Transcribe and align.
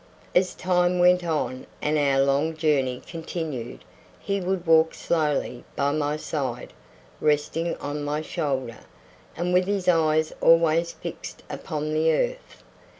As 0.33 0.55
time 0.55 0.97
went 0.97 1.23
on 1.23 1.67
and 1.79 1.95
our 1.95 2.19
long 2.23 2.57
journey 2.57 3.03
continued 3.05 3.83
he 4.19 4.41
would 4.41 4.65
walk 4.65 4.95
slowly 4.95 5.63
by 5.75 5.91
my 5.91 6.17
side, 6.17 6.73
resting 7.19 7.75
on 7.77 8.03
my 8.03 8.23
shoulder, 8.23 8.79
and 9.37 9.53
with 9.53 9.67
his 9.67 9.87
eyes 9.87 10.33
always 10.41 10.91
fixed 10.91 11.43
upon 11.51 11.93
the 11.93 12.11
earth. 12.11 12.63